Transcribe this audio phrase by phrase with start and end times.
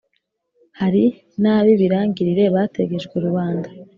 [0.79, 1.03] hari
[1.41, 3.67] n’ab’ibirangirire bategejwe rubanda